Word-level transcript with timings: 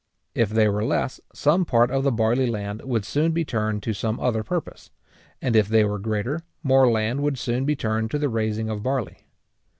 If 0.33 0.49
they 0.49 0.67
were 0.67 0.83
less, 0.83 1.21
some 1.31 1.63
part 1.63 1.91
of 1.91 2.03
the 2.03 2.11
barley 2.11 2.47
land 2.47 2.81
would 2.81 3.05
soon 3.05 3.33
be 3.33 3.45
turned 3.45 3.83
to 3.83 3.93
some 3.93 4.19
other 4.19 4.43
purpose; 4.43 4.89
and 5.43 5.55
if 5.55 5.67
they 5.67 5.85
were 5.85 5.99
greater, 5.99 6.41
more 6.63 6.89
land 6.89 7.21
would 7.21 7.37
soon 7.37 7.65
be 7.65 7.75
turned 7.75 8.09
to 8.09 8.17
the 8.17 8.27
raising 8.27 8.67
of 8.67 8.81
barley. 8.81 9.27